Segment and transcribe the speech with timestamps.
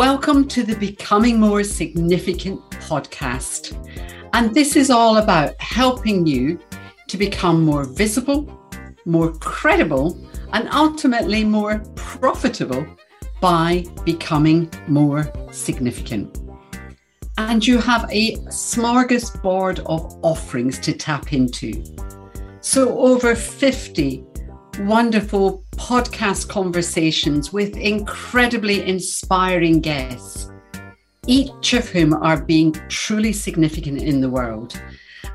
[0.00, 3.76] Welcome to the Becoming More Significant podcast.
[4.32, 6.58] And this is all about helping you
[7.08, 8.48] to become more visible,
[9.04, 10.18] more credible,
[10.54, 12.86] and ultimately more profitable
[13.42, 16.38] by becoming more significant.
[17.36, 21.84] And you have a smorgasbord of offerings to tap into.
[22.62, 24.24] So, over 50
[24.86, 30.50] wonderful podcast conversations with incredibly inspiring guests,
[31.26, 34.80] each of whom are being truly significant in the world.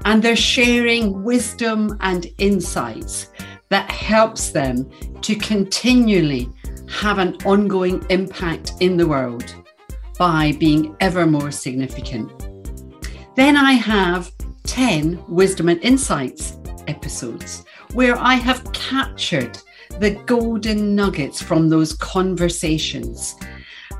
[0.03, 3.31] And they're sharing wisdom and insights
[3.69, 4.89] that helps them
[5.21, 6.49] to continually
[6.89, 9.55] have an ongoing impact in the world
[10.17, 12.31] by being ever more significant.
[13.35, 14.31] Then I have
[14.63, 16.57] 10 wisdom and insights
[16.87, 17.63] episodes
[17.95, 19.57] where I have captured
[19.99, 23.35] the golden nuggets from those conversations.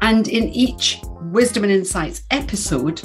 [0.02, 1.00] And in each
[1.32, 3.02] Wisdom and Insights episode,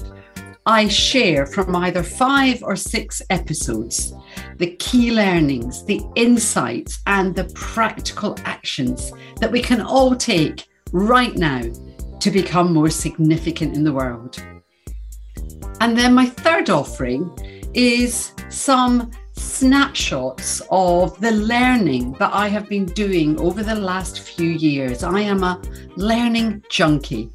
[0.66, 4.13] I share from either five or six episodes
[4.57, 11.37] the key learnings, the insights, and the practical actions that we can all take right
[11.37, 11.63] now
[12.18, 14.45] to become more significant in the world.
[15.80, 17.30] And then my third offering
[17.74, 24.51] is some snapshots of the learning that I have been doing over the last few
[24.51, 25.02] years.
[25.02, 25.60] I am a
[25.96, 27.30] learning junkie.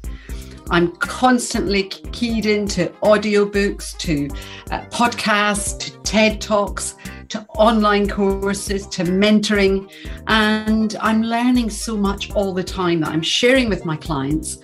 [0.70, 4.28] I'm constantly keyed into audiobooks, to
[4.70, 6.96] uh, podcasts, to TED Talks,
[7.28, 9.90] to online courses, to mentoring.
[10.26, 14.58] And I'm learning so much all the time that I'm sharing with my clients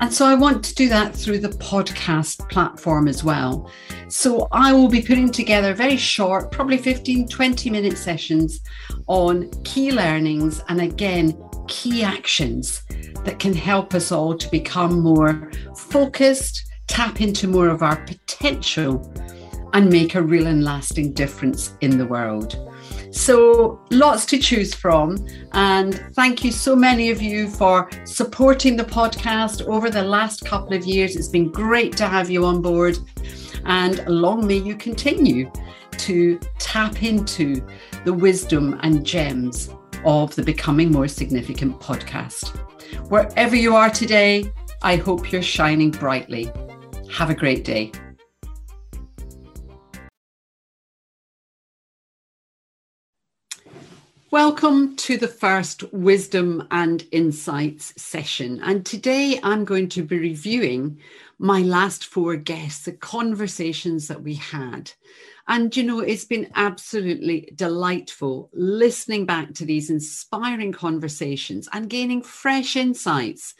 [0.00, 3.70] and so I want to do that through the podcast platform as well.
[4.08, 8.60] So I will be putting together very short, probably 15, 20 minute sessions
[9.08, 12.82] on key learnings and again, key actions
[13.24, 19.12] that can help us all to become more focused, tap into more of our potential,
[19.74, 22.56] and make a real and lasting difference in the world.
[23.10, 25.26] So, lots to choose from.
[25.52, 30.74] And thank you so many of you for supporting the podcast over the last couple
[30.74, 31.16] of years.
[31.16, 32.98] It's been great to have you on board.
[33.64, 35.50] And long may you continue
[35.98, 37.66] to tap into
[38.04, 39.70] the wisdom and gems
[40.04, 42.56] of the Becoming More Significant podcast.
[43.08, 44.50] Wherever you are today,
[44.82, 46.50] I hope you're shining brightly.
[47.10, 47.92] Have a great day.
[54.32, 58.60] Welcome to the first Wisdom and Insights session.
[58.62, 61.00] And today I'm going to be reviewing
[61.40, 64.92] my last four guests, the conversations that we had.
[65.48, 72.22] And, you know, it's been absolutely delightful listening back to these inspiring conversations and gaining
[72.22, 73.56] fresh insights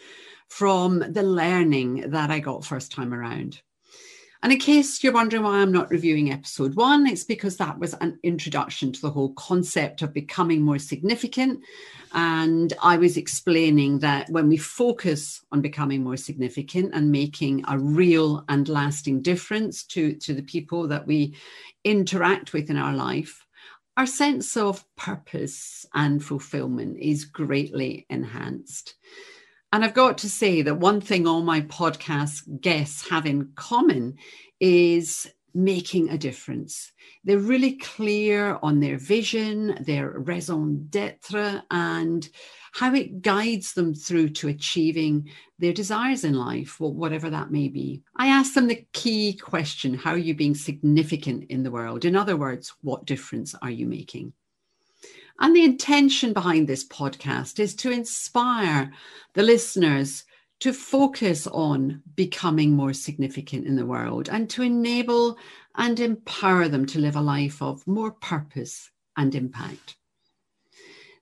[0.47, 3.61] from the learning that I got first time around.
[4.43, 7.93] And in case you're wondering why I'm not reviewing episode one, it's because that was
[7.95, 11.61] an introduction to the whole concept of becoming more significant.
[12.15, 17.79] And I was explaining that when we focus on becoming more significant and making a
[17.79, 21.37] real and lasting difference to, to the people that we
[21.85, 23.45] interact with in our life,
[23.99, 28.95] our sense of purpose and fulfillment is greatly enhanced.
[29.73, 34.17] And I've got to say that one thing all my podcast guests have in common
[34.59, 36.93] is making a difference.
[37.25, 42.29] They're really clear on their vision, their raison d'etre, and
[42.73, 45.29] how it guides them through to achieving
[45.59, 48.03] their desires in life, whatever that may be.
[48.17, 52.05] I ask them the key question How are you being significant in the world?
[52.05, 54.33] In other words, what difference are you making?
[55.41, 58.93] And the intention behind this podcast is to inspire
[59.33, 60.25] the listeners
[60.61, 65.39] to focus on becoming more significant in the world and to enable
[65.77, 69.97] and empower them to live a life of more purpose and impact.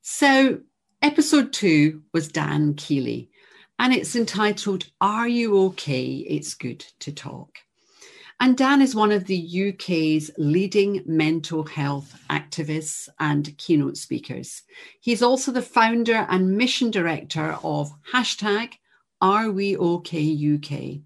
[0.02, 0.60] So,
[1.00, 3.30] episode two was Dan Keeley,
[3.78, 6.02] and it's entitled Are You OK?
[6.28, 7.58] It's Good to Talk.
[8.40, 14.62] And Dan is one of the UK's leading mental health activists and keynote speakers.
[15.00, 18.74] He's also the founder and mission director of hashtag
[19.20, 21.00] Are We OK UK,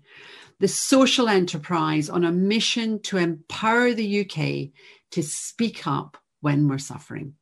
[0.58, 4.72] the social enterprise on a mission to empower the UK
[5.12, 7.34] to speak up when we're suffering.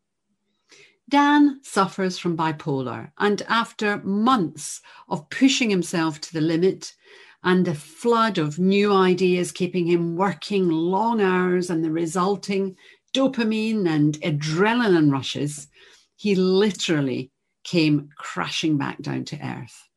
[1.09, 6.95] Dan suffers from bipolar, and after months of pushing himself to the limit,
[7.43, 12.77] and a flood of new ideas keeping him working long hours and the resulting
[13.15, 15.69] dopamine and adrenaline rushes,
[16.17, 17.31] he literally
[17.65, 19.89] came crashing back down to earth.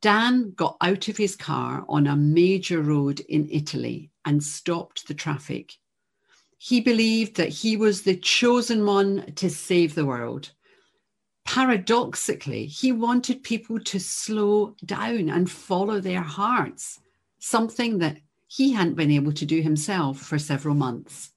[0.00, 5.14] Dan got out of his car on a major road in Italy and stopped the
[5.14, 5.72] traffic.
[6.56, 10.52] He believed that he was the chosen one to save the world.
[11.48, 17.00] Paradoxically, he wanted people to slow down and follow their hearts,
[17.38, 21.32] something that he hadn't been able to do himself for several months.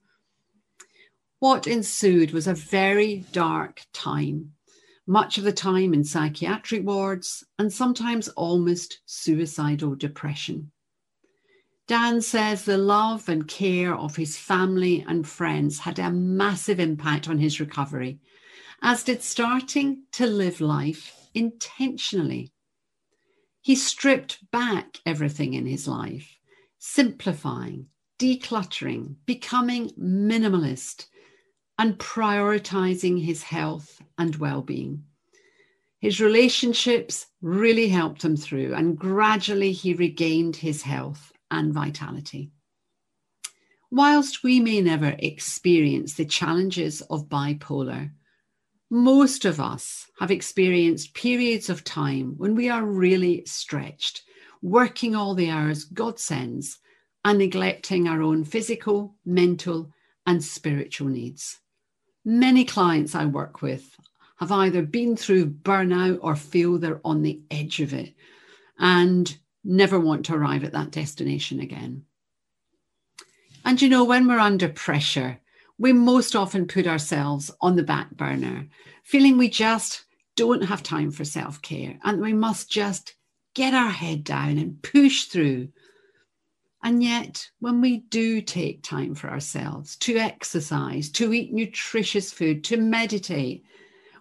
[1.38, 4.52] What ensued was a very dark time
[5.06, 10.70] much of the time in psychiatric wards, and sometimes almost suicidal depression.
[11.88, 17.28] Dan says the love and care of his family and friends had a massive impact
[17.28, 18.20] on his recovery,
[18.82, 22.52] as did starting to live life intentionally.
[23.60, 26.36] He stripped back everything in his life,
[26.78, 27.86] simplifying,
[28.18, 31.06] decluttering, becoming minimalist,
[31.78, 35.04] and prioritizing his health and well being.
[36.00, 42.50] His relationships really helped him through, and gradually he regained his health and vitality.
[43.92, 48.10] Whilst we may never experience the challenges of bipolar,
[48.92, 54.20] most of us have experienced periods of time when we are really stretched,
[54.60, 56.78] working all the hours God sends
[57.24, 59.90] and neglecting our own physical, mental,
[60.26, 61.58] and spiritual needs.
[62.26, 63.96] Many clients I work with
[64.36, 68.12] have either been through burnout or feel they're on the edge of it
[68.78, 69.34] and
[69.64, 72.04] never want to arrive at that destination again.
[73.64, 75.38] And you know, when we're under pressure,
[75.78, 78.68] we most often put ourselves on the back burner,
[79.04, 80.04] feeling we just
[80.36, 83.14] don't have time for self care and we must just
[83.54, 85.68] get our head down and push through
[86.84, 92.64] and yet, when we do take time for ourselves to exercise, to eat nutritious food,
[92.64, 93.64] to meditate,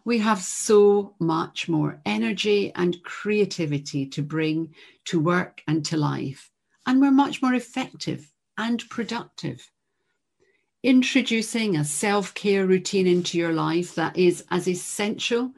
[0.05, 4.75] we have so much more energy and creativity to bring
[5.05, 6.51] to work and to life.
[6.85, 9.71] And we're much more effective and productive.
[10.83, 15.51] Introducing a self care routine into your life that is as essential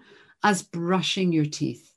[0.44, 1.94] as brushing your teeth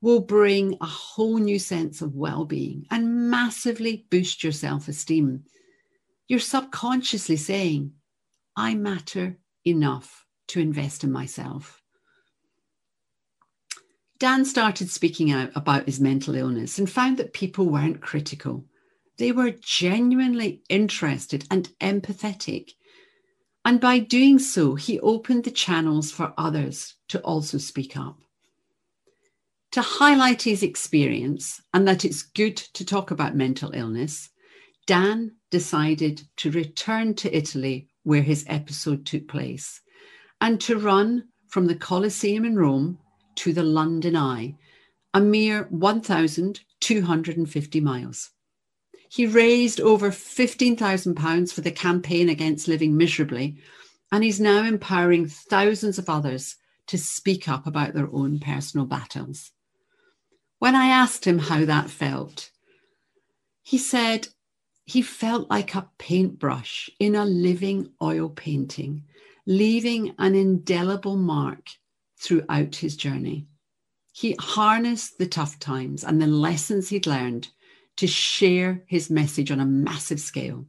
[0.00, 5.44] will bring a whole new sense of well being and massively boost your self esteem.
[6.26, 7.92] You're subconsciously saying,
[8.56, 9.36] I matter
[9.66, 11.82] enough to invest in myself.
[14.18, 18.64] Dan started speaking out about his mental illness and found that people weren't critical.
[19.16, 22.72] They were genuinely interested and empathetic.
[23.64, 28.18] And by doing so, he opened the channels for others to also speak up
[29.74, 34.30] to highlight his experience and that it's good to talk about mental illness,
[34.86, 39.80] Dan decided to return to Italy where his episode took place
[40.40, 43.00] and to run from the Colosseum in Rome
[43.34, 44.54] to the London Eye,
[45.12, 48.30] a mere 1,250 miles.
[49.08, 53.56] He raised over £15,000 for the campaign against living miserably,
[54.10, 56.56] and he's now empowering thousands of others
[56.86, 59.52] to speak up about their own personal battles.
[60.58, 62.50] When I asked him how that felt,
[63.62, 64.28] he said
[64.84, 69.04] he felt like a paintbrush in a living oil painting,
[69.46, 71.70] leaving an indelible mark
[72.18, 73.46] throughout his journey.
[74.12, 77.48] He harnessed the tough times and the lessons he'd learned
[77.96, 80.66] to share his message on a massive scale.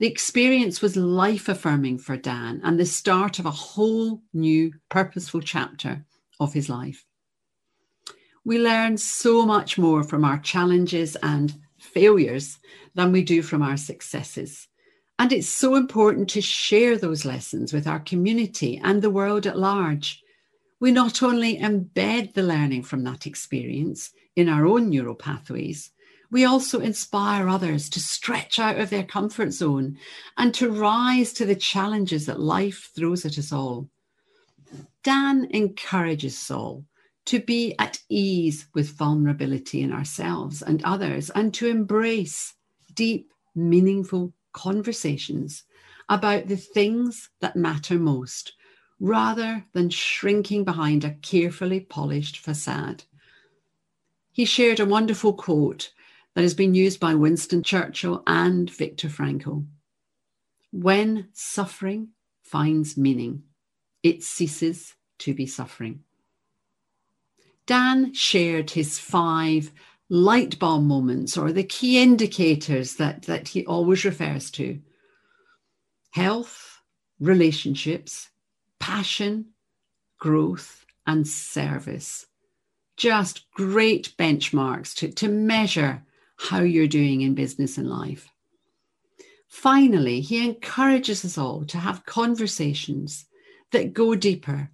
[0.00, 5.40] The experience was life affirming for Dan and the start of a whole new purposeful
[5.40, 6.04] chapter
[6.40, 7.04] of his life
[8.44, 12.58] we learn so much more from our challenges and failures
[12.94, 14.68] than we do from our successes.
[15.18, 19.58] And it's so important to share those lessons with our community and the world at
[19.58, 20.22] large.
[20.80, 25.92] We not only embed the learning from that experience in our own neural pathways,
[26.34, 29.96] we also inspire others to stretch out of their comfort zone
[30.36, 33.88] and to rise to the challenges that life throws at us all.
[35.04, 36.84] Dan encourages us all
[37.26, 42.54] to be at ease with vulnerability in ourselves and others, and to embrace
[42.94, 45.62] deep, meaningful conversations
[46.08, 48.54] about the things that matter most,
[48.98, 53.04] rather than shrinking behind a carefully polished facade.
[54.32, 55.92] He shared a wonderful quote
[56.34, 59.66] that has been used by Winston Churchill and Viktor Frankl.
[60.72, 62.08] When suffering
[62.42, 63.44] finds meaning,
[64.02, 66.00] it ceases to be suffering.
[67.66, 69.70] Dan shared his five
[70.10, 74.80] light bulb moments or the key indicators that, that he always refers to
[76.10, 76.80] health,
[77.20, 78.28] relationships,
[78.78, 79.46] passion,
[80.18, 82.26] growth, and service.
[82.96, 86.02] just great benchmarks to, to measure
[86.44, 88.28] how you're doing in business and life.
[89.48, 93.24] Finally, he encourages us all to have conversations
[93.72, 94.70] that go deeper,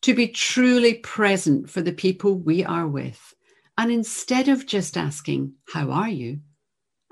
[0.00, 3.34] to be truly present for the people we are with.
[3.76, 6.40] And instead of just asking, How are you?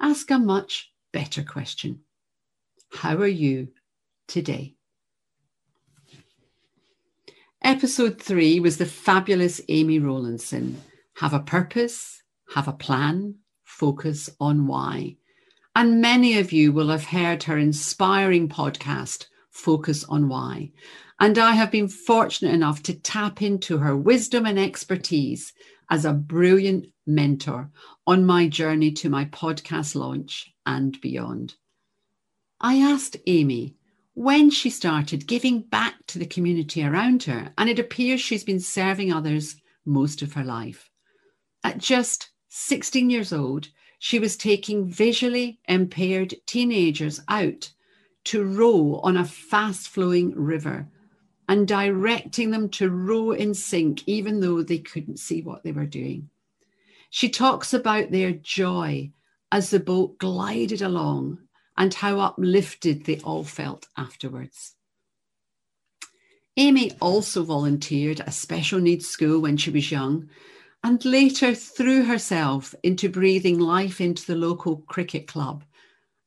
[0.00, 2.00] ask a much better question
[2.92, 3.68] How are you
[4.26, 4.74] today?
[7.60, 10.80] Episode three was the fabulous Amy Rowlandson.
[11.16, 12.22] Have a purpose,
[12.54, 13.34] have a plan,
[13.78, 15.16] focus on why.
[15.76, 20.72] And many of you will have heard her inspiring podcast, Focus on Why.
[21.20, 25.52] And I have been fortunate enough to tap into her wisdom and expertise
[25.90, 27.70] as a brilliant mentor
[28.06, 31.54] on my journey to my podcast launch and beyond.
[32.60, 33.76] I asked Amy
[34.14, 38.60] when she started giving back to the community around her, and it appears she's been
[38.60, 40.90] serving others most of her life.
[41.62, 47.72] At just 16 years old, she was taking visually impaired teenagers out
[48.24, 50.88] to row on a fast flowing river
[51.48, 55.86] and directing them to row in sync, even though they couldn't see what they were
[55.86, 56.28] doing.
[57.10, 59.12] She talks about their joy
[59.50, 61.38] as the boat glided along
[61.76, 64.74] and how uplifted they all felt afterwards.
[66.56, 70.28] Amy also volunteered at a special needs school when she was young
[70.84, 75.64] and later threw herself into breathing life into the local cricket club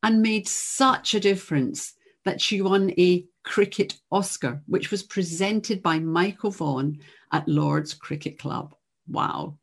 [0.04, 1.94] and made such a difference
[2.26, 7.00] that she won a cricket Oscar, which was presented by Michael Vaughan
[7.32, 8.76] at Lord's Cricket Club.
[9.08, 9.58] Wow.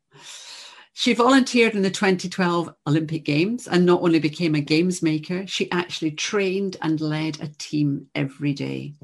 [0.93, 5.71] She volunteered in the 2012 Olympic Games and not only became a games maker, she
[5.71, 8.95] actually trained and led a team every day.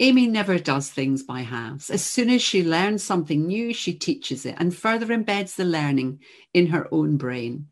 [0.00, 1.88] Amy never does things by halves.
[1.88, 6.20] As soon as she learns something new, she teaches it and further embeds the learning
[6.52, 7.68] in her own brain.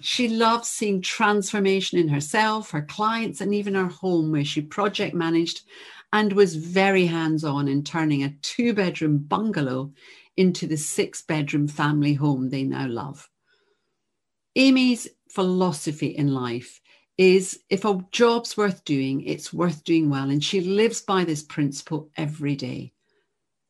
[0.00, 5.14] She loves seeing transformation in herself, her clients, and even her home, where she project
[5.14, 5.62] managed
[6.12, 9.92] and was very hands on in turning a two bedroom bungalow
[10.36, 13.28] into the six bedroom family home they now love.
[14.56, 16.80] Amy's philosophy in life
[17.18, 20.30] is if a job's worth doing, it's worth doing well.
[20.30, 22.92] And she lives by this principle every day.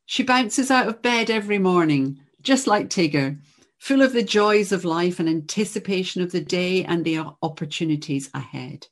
[0.05, 3.40] She bounces out of bed every morning, just like Tigger,
[3.78, 8.87] full of the joys of life and anticipation of the day and the opportunities ahead.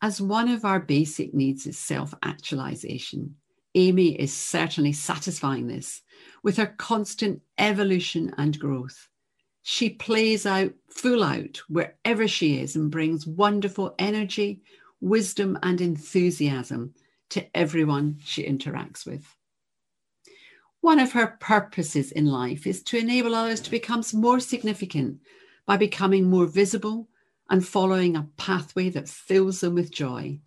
[0.00, 3.36] As one of our basic needs is self actualization,
[3.74, 6.02] Amy is certainly satisfying this
[6.42, 9.07] with her constant evolution and growth.
[9.70, 14.62] She plays out full out wherever she is and brings wonderful energy,
[14.98, 16.94] wisdom, and enthusiasm
[17.28, 19.36] to everyone she interacts with.
[20.80, 25.20] One of her purposes in life is to enable others to become more significant
[25.66, 27.10] by becoming more visible
[27.50, 30.40] and following a pathway that fills them with joy.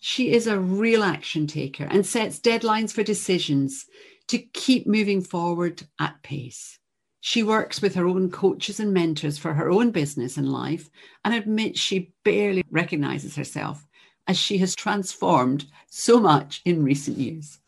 [0.00, 3.86] She is a real action taker and sets deadlines for decisions
[4.28, 6.78] to keep moving forward at pace.
[7.26, 10.90] She works with her own coaches and mentors for her own business and life
[11.24, 13.86] and admits she barely recognizes herself
[14.26, 17.60] as she has transformed so much in recent years.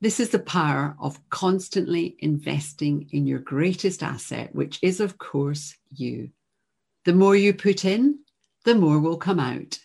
[0.00, 5.74] This is the power of constantly investing in your greatest asset, which is, of course,
[5.90, 6.30] you.
[7.04, 8.20] The more you put in,
[8.64, 9.80] the more will come out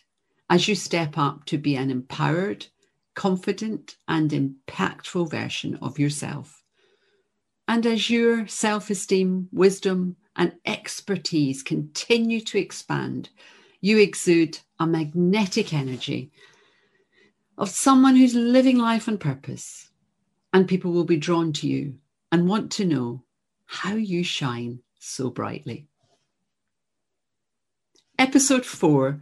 [0.47, 2.67] as you step up to be an empowered,
[3.15, 6.56] confident, and impactful version of yourself.
[7.67, 13.29] And as your self esteem, wisdom, and expertise continue to expand,
[13.81, 16.31] you exude a magnetic energy
[17.57, 19.89] of someone who's living life on purpose.
[20.53, 21.95] And people will be drawn to you
[22.31, 23.23] and want to know
[23.65, 25.87] how you shine so brightly.
[28.17, 29.21] Episode four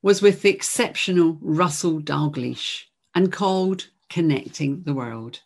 [0.00, 5.40] was with the exceptional Russell Dalgleish and called Connecting the World.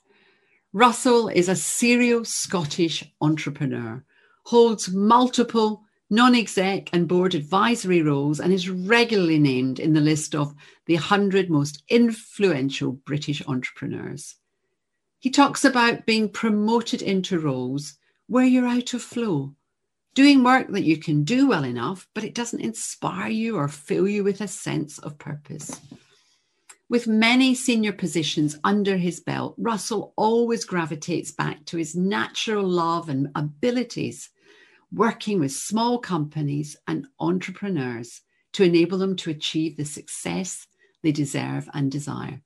[0.75, 4.05] Russell is a serial Scottish entrepreneur,
[4.45, 10.35] holds multiple non exec and board advisory roles, and is regularly named in the list
[10.35, 14.37] of the 100 most influential British entrepreneurs.
[15.19, 17.97] He talks about being promoted into roles
[18.27, 19.55] where you're out of flow,
[20.15, 24.07] doing work that you can do well enough, but it doesn't inspire you or fill
[24.07, 25.81] you with a sense of purpose.
[26.91, 33.11] With many senior positions under his belt, Russell always gravitates back to his natural love
[33.11, 34.31] and abilities,
[34.91, 38.23] working with small companies and entrepreneurs
[38.55, 40.67] to enable them to achieve the success
[41.03, 42.41] they deserve and desire.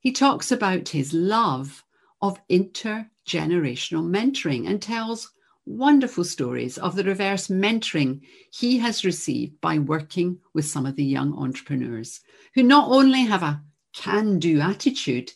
[0.00, 1.82] He talks about his love
[2.20, 5.30] of intergenerational mentoring and tells
[5.66, 8.20] wonderful stories of the reverse mentoring
[8.50, 12.20] he has received by working with some of the young entrepreneurs
[12.54, 15.32] who not only have a can do attitude,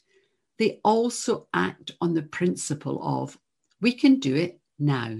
[0.59, 3.37] they also act on the principle of
[3.81, 5.17] we can do it now.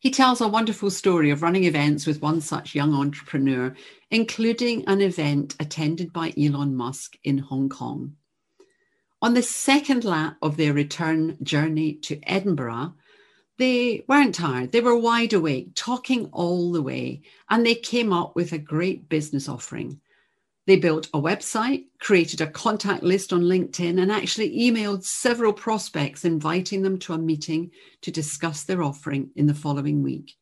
[0.00, 3.72] He tells a wonderful story of running events with one such young entrepreneur,
[4.10, 8.16] including an event attended by Elon Musk in Hong Kong.
[9.22, 12.94] On the second lap of their return journey to Edinburgh,
[13.58, 14.72] they weren't tired.
[14.72, 19.08] They were wide awake, talking all the way, and they came up with a great
[19.08, 20.00] business offering.
[20.66, 26.24] They built a website, created a contact list on LinkedIn, and actually emailed several prospects
[26.24, 30.34] inviting them to a meeting to discuss their offering in the following week.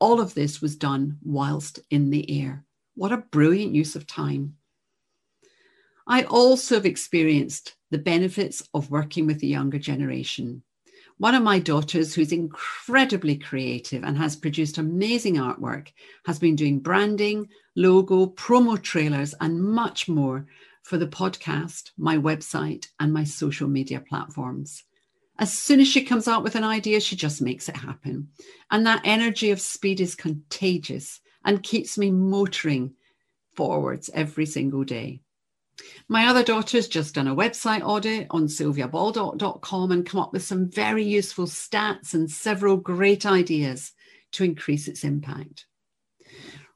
[0.00, 2.64] All of this was done whilst in the air.
[2.94, 4.56] What a brilliant use of time.
[6.06, 10.62] I also have experienced the benefits of working with the younger generation.
[11.18, 15.88] One of my daughters, who's incredibly creative and has produced amazing artwork,
[16.26, 20.46] has been doing branding, logo, promo trailers, and much more
[20.84, 24.84] for the podcast, my website, and my social media platforms.
[25.40, 28.28] As soon as she comes out with an idea, she just makes it happen.
[28.70, 32.94] And that energy of speed is contagious and keeps me motoring
[33.54, 35.22] forwards every single day.
[36.08, 40.70] My other daughter's just done a website audit on sylviabaldock.com and come up with some
[40.70, 43.92] very useful stats and several great ideas
[44.32, 45.66] to increase its impact.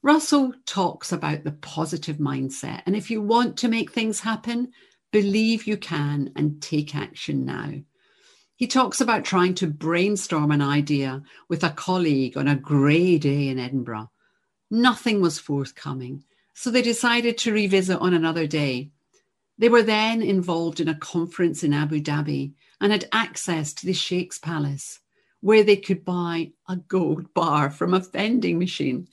[0.03, 2.83] Russell talks about the positive mindset.
[2.87, 4.73] And if you want to make things happen,
[5.13, 7.73] believe you can and take action now.
[8.57, 13.49] He talks about trying to brainstorm an idea with a colleague on a grey day
[13.49, 14.11] in Edinburgh.
[14.71, 16.25] Nothing was forthcoming.
[16.55, 18.91] So they decided to revisit on another day.
[19.59, 23.93] They were then involved in a conference in Abu Dhabi and had access to the
[23.93, 25.01] Sheikh's palace,
[25.41, 29.09] where they could buy a gold bar from a vending machine.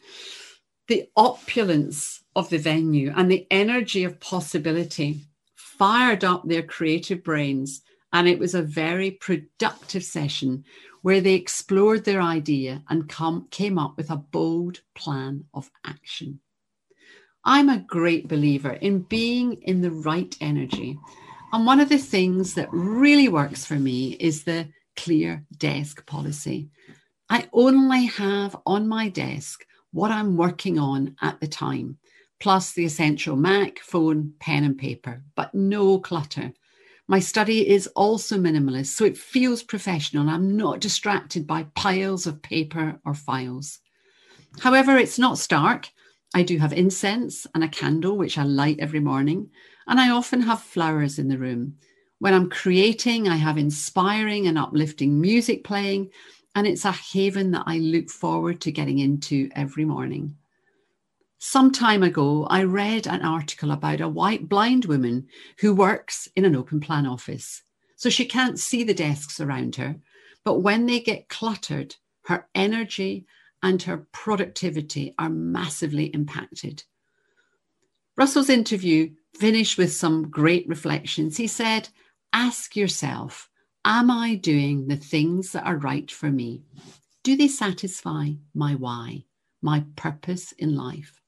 [0.87, 5.21] The opulence of the venue and the energy of possibility
[5.55, 10.65] fired up their creative brains, and it was a very productive session
[11.01, 16.39] where they explored their idea and come, came up with a bold plan of action.
[17.49, 20.99] I'm a great believer in being in the right energy.
[21.51, 26.69] And one of the things that really works for me is the clear desk policy.
[27.27, 31.97] I only have on my desk what I'm working on at the time,
[32.39, 36.53] plus the essential Mac, phone, pen, and paper, but no clutter.
[37.07, 40.29] My study is also minimalist, so it feels professional.
[40.29, 43.79] I'm not distracted by piles of paper or files.
[44.59, 45.89] However, it's not stark.
[46.33, 49.49] I do have incense and a candle, which I light every morning.
[49.87, 51.77] And I often have flowers in the room.
[52.19, 56.11] When I'm creating, I have inspiring and uplifting music playing.
[56.55, 60.35] And it's a haven that I look forward to getting into every morning.
[61.39, 65.27] Some time ago, I read an article about a white blind woman
[65.59, 67.63] who works in an open plan office.
[67.95, 69.95] So she can't see the desks around her.
[70.43, 73.25] But when they get cluttered, her energy
[73.61, 76.83] and her productivity are massively impacted.
[78.15, 81.37] Russell's interview finished with some great reflections.
[81.37, 81.89] He said,
[82.33, 83.49] Ask yourself,
[83.85, 86.63] am I doing the things that are right for me?
[87.23, 89.25] Do they satisfy my why,
[89.61, 91.21] my purpose in life?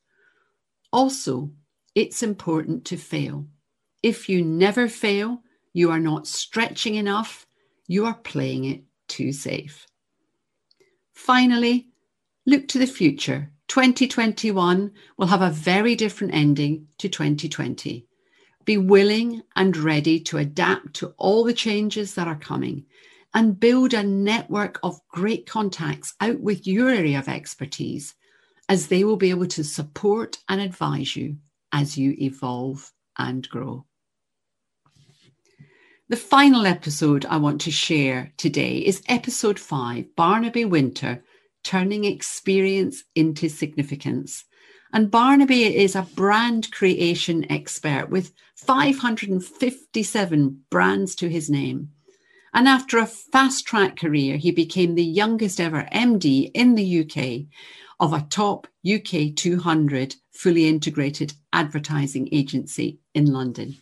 [0.92, 1.52] Also,
[1.96, 3.48] it's important to fail.
[4.04, 5.42] If you never fail,
[5.74, 7.46] you are not stretching enough,
[7.88, 9.86] you are playing it too safe.
[11.14, 11.91] Finally,
[12.46, 13.52] Look to the future.
[13.68, 18.08] 2021 will have a very different ending to 2020.
[18.66, 22.86] Be willing and ready to adapt to all the changes that are coming
[23.34, 28.16] and build a network of great contacts out with your area of expertise
[28.68, 31.38] as they will be able to support and advise you
[31.72, 33.86] as you evolve and grow.
[36.10, 41.24] The final episode I want to share today is episode five Barnaby Wynter
[41.64, 44.46] turning experience into significance.
[44.94, 51.90] And Barnaby is a brand creation expert with 557 brands to his name.
[52.54, 57.48] And after a fast track career, he became the youngest ever MD in the UK
[58.00, 63.78] of a top UK 200 fully integrated advertising agency in London.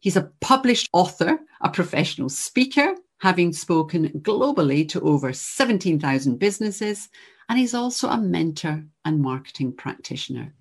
[0.00, 7.08] He's a published author, a professional speaker, having spoken globally to over 17,000 businesses,
[7.48, 10.52] and he's also a mentor and marketing practitioner.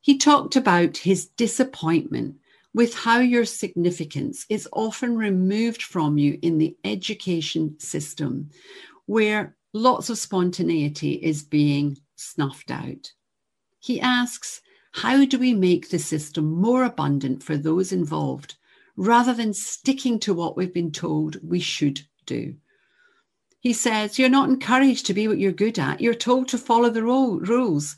[0.00, 2.36] He talked about his disappointment
[2.74, 8.50] with how your significance is often removed from you in the education system,
[9.06, 13.12] where lots of spontaneity is being snuffed out.
[13.78, 14.60] He asks,
[14.92, 18.56] How do we make the system more abundant for those involved
[18.96, 22.54] rather than sticking to what we've been told we should do?
[23.60, 26.90] He says, You're not encouraged to be what you're good at, you're told to follow
[26.90, 27.96] the rules.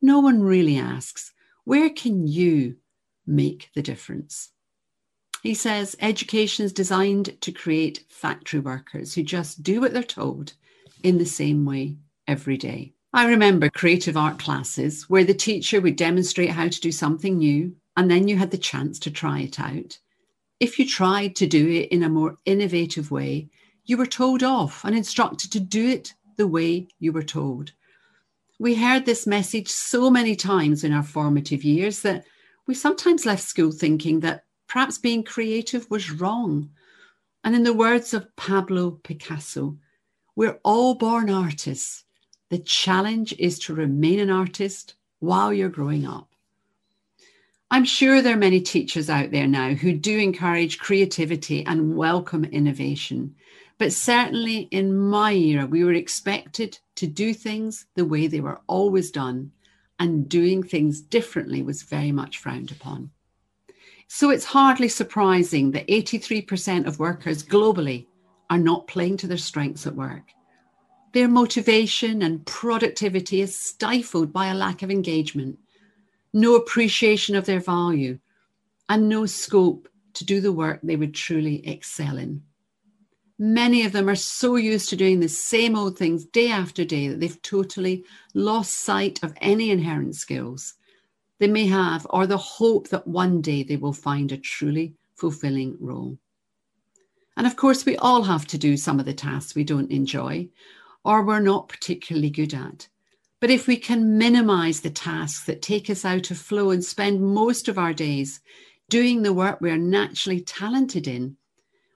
[0.00, 1.32] No one really asks,
[1.64, 2.76] Where can you
[3.26, 4.50] make the difference?
[5.42, 10.54] He says, Education is designed to create factory workers who just do what they're told
[11.02, 12.94] in the same way every day.
[13.12, 17.76] I remember creative art classes where the teacher would demonstrate how to do something new,
[17.96, 19.98] and then you had the chance to try it out.
[20.58, 23.50] If you tried to do it in a more innovative way,
[23.84, 27.72] you were told off and instructed to do it the way you were told.
[28.58, 32.24] We heard this message so many times in our formative years that
[32.66, 36.70] we sometimes left school thinking that perhaps being creative was wrong.
[37.44, 39.76] And in the words of Pablo Picasso,
[40.36, 42.04] we're all born artists.
[42.48, 46.25] The challenge is to remain an artist while you're growing up.
[47.68, 52.44] I'm sure there are many teachers out there now who do encourage creativity and welcome
[52.44, 53.34] innovation.
[53.76, 58.60] But certainly in my era, we were expected to do things the way they were
[58.68, 59.50] always done,
[59.98, 63.10] and doing things differently was very much frowned upon.
[64.06, 68.06] So it's hardly surprising that 83% of workers globally
[68.48, 70.30] are not playing to their strengths at work.
[71.12, 75.58] Their motivation and productivity is stifled by a lack of engagement,
[76.36, 78.18] no appreciation of their value,
[78.90, 82.42] and no scope to do the work they would truly excel in.
[83.38, 87.08] Many of them are so used to doing the same old things day after day
[87.08, 90.74] that they've totally lost sight of any inherent skills
[91.38, 95.78] they may have or the hope that one day they will find a truly fulfilling
[95.80, 96.18] role.
[97.38, 100.50] And of course, we all have to do some of the tasks we don't enjoy
[101.02, 102.88] or we're not particularly good at.
[103.40, 107.22] But if we can minimize the tasks that take us out of flow and spend
[107.22, 108.40] most of our days
[108.88, 111.36] doing the work we're naturally talented in,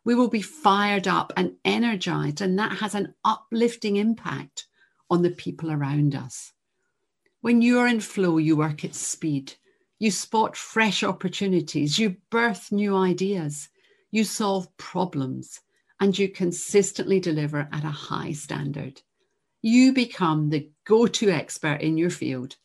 [0.05, 4.67] we will be fired up and energized, and that has an uplifting impact
[5.11, 6.53] on the people around us.
[7.41, 9.55] When you are in flow, you work at speed.
[9.99, 11.99] You spot fresh opportunities.
[11.99, 13.69] You birth new ideas.
[14.11, 15.61] You solve problems
[16.01, 19.03] and you consistently deliver at a high standard.
[19.63, 22.57] You become the go to expert in your field,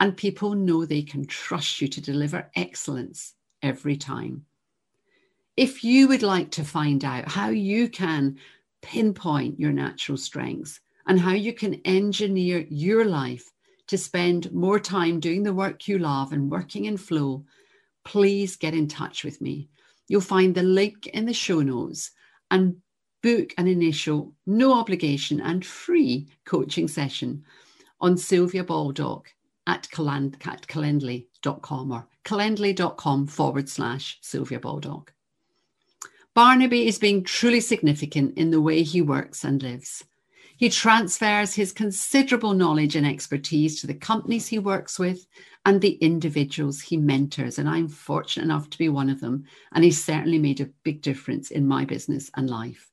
[0.00, 4.44] and people know they can trust you to deliver excellence every time.
[5.56, 8.36] If you would like to find out how you can
[8.82, 13.50] pinpoint your natural strengths and how you can engineer your life
[13.86, 17.44] to spend more time doing the work you love and working in flow,
[18.04, 19.68] please get in touch with me.
[20.08, 22.10] You'll find the link in the show notes
[22.50, 22.76] and
[23.24, 27.42] book an initial, no obligation and free coaching session
[27.98, 29.32] on Sylvia Baldock
[29.66, 35.14] at, calendly.com or calendly.com forward slash Sylvia Baldock.
[36.34, 40.04] Barnaby is being truly significant in the way he works and lives.
[40.58, 45.26] He transfers his considerable knowledge and expertise to the companies he works with
[45.64, 47.58] and the individuals he mentors.
[47.58, 49.44] And I'm fortunate enough to be one of them.
[49.72, 52.90] And he's certainly made a big difference in my business and life.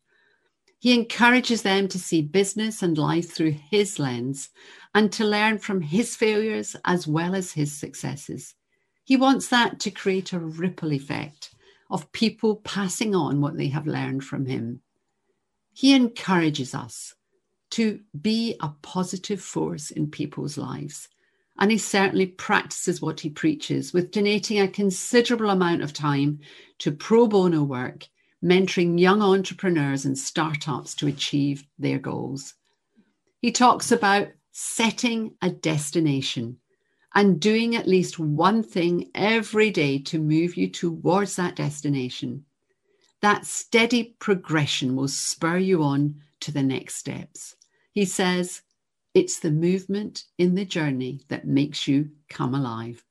[0.81, 4.49] He encourages them to see business and life through his lens
[4.95, 8.55] and to learn from his failures as well as his successes.
[9.03, 11.53] He wants that to create a ripple effect
[11.91, 14.81] of people passing on what they have learned from him.
[15.71, 17.13] He encourages us
[17.71, 21.09] to be a positive force in people's lives.
[21.59, 26.39] And he certainly practices what he preaches with donating a considerable amount of time
[26.79, 28.07] to pro bono work,
[28.43, 32.55] mentoring young entrepreneurs and startups to achieve their goals.
[33.39, 36.57] He talks about setting a destination
[37.13, 42.45] and doing at least one thing every day to move you towards that destination.
[43.21, 47.55] That steady progression will spur you on to the next steps.
[47.91, 48.61] He says,
[49.13, 53.03] it's the movement in the journey that makes you come alive.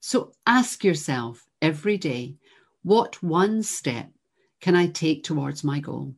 [0.00, 2.36] So ask yourself every day,
[2.82, 4.10] what one step
[4.60, 6.14] can I take towards my goal?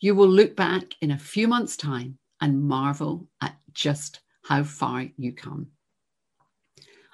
[0.00, 5.06] You will look back in a few months' time and marvel at just how far
[5.16, 5.68] you come.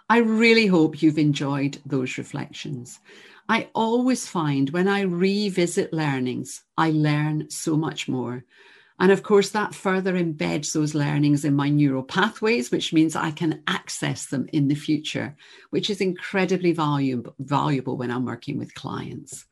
[0.08, 2.98] I really hope you've enjoyed those reflections.
[3.48, 8.44] I always find when I revisit learnings, I learn so much more.
[8.98, 13.30] And of course, that further embeds those learnings in my neural pathways, which means I
[13.30, 15.36] can access them in the future,
[15.70, 19.46] which is incredibly valuable, valuable when I'm working with clients.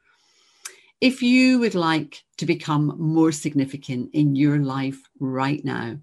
[1.01, 5.97] If you would like to become more significant in your life right now,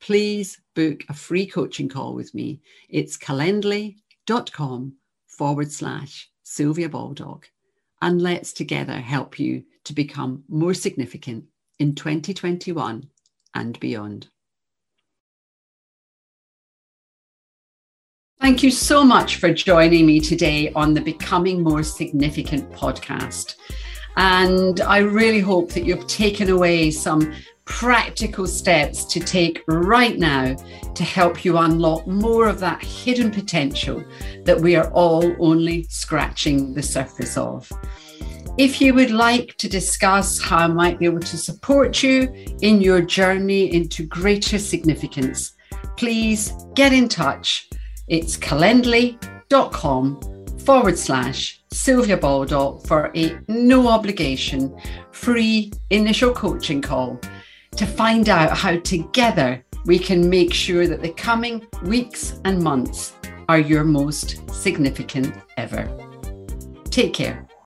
[0.00, 2.60] please book a free coaching call with me.
[2.88, 4.92] It's calendly.com
[5.26, 7.50] forward slash Sylvia Baldock.
[8.02, 11.46] And let's together help you to become more significant
[11.80, 13.08] in 2021
[13.54, 14.28] and beyond.
[18.40, 23.56] Thank you so much for joining me today on the Becoming More Significant podcast.
[24.16, 27.34] And I really hope that you've taken away some
[27.66, 30.54] practical steps to take right now
[30.94, 34.02] to help you unlock more of that hidden potential
[34.44, 37.70] that we are all only scratching the surface of.
[38.56, 42.80] If you would like to discuss how I might be able to support you in
[42.80, 45.54] your journey into greater significance,
[45.98, 47.68] please get in touch.
[48.08, 50.20] It's calendly.com
[50.64, 54.74] forward slash Sylvia Baldock for a no obligation
[55.12, 57.20] free initial coaching call
[57.76, 63.12] to find out how together we can make sure that the coming weeks and months
[63.48, 65.86] are your most significant ever.
[66.90, 67.45] Take care.